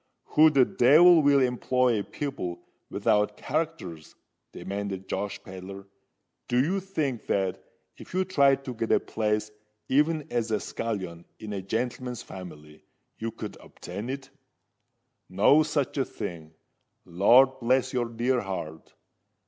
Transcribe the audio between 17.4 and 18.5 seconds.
bless your dear